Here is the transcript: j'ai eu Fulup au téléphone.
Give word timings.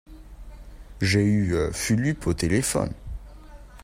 j'ai 0.99 1.23
eu 1.23 1.55
Fulup 1.73 2.25
au 2.25 2.33
téléphone. 2.33 2.91